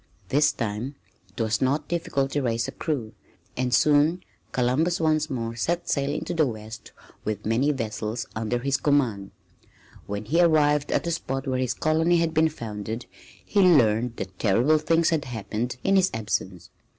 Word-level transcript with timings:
This 0.29 0.51
time 0.51 0.95
it 1.29 1.39
was 1.39 1.61
not 1.61 1.87
difficult 1.87 2.31
to 2.31 2.41
raise 2.41 2.67
a 2.67 2.71
crew, 2.71 3.13
and 3.55 3.71
soon 3.71 4.23
Columbus 4.51 4.99
once 4.99 5.29
more 5.29 5.55
set 5.55 5.87
sail 5.87 6.09
into 6.11 6.33
the 6.33 6.47
west 6.47 6.91
with 7.23 7.45
many 7.45 7.71
vessels 7.71 8.25
under 8.35 8.57
his 8.57 8.77
command. 8.77 9.29
When 10.07 10.25
he 10.25 10.41
arrived 10.41 10.91
at 10.91 11.03
the 11.03 11.11
spot 11.11 11.45
where 11.47 11.59
his 11.59 11.75
colony 11.75 12.17
had 12.17 12.33
been 12.33 12.49
founded 12.49 13.05
he 13.45 13.61
learned 13.61 14.15
that 14.15 14.39
terrible 14.39 14.79
things 14.79 15.11
had 15.11 15.25
happened 15.25 15.77
in 15.83 15.97
his 15.97 16.09
absence. 16.15 16.71